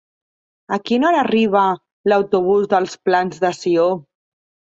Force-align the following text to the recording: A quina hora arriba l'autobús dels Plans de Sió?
A 0.77 0.79
quina 0.89 1.05
hora 1.09 1.19
arriba 1.25 1.65
l'autobús 2.11 2.65
dels 2.73 2.97
Plans 3.09 3.43
de 3.47 3.55
Sió? 3.59 3.87